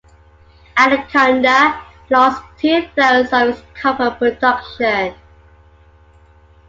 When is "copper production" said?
3.75-5.13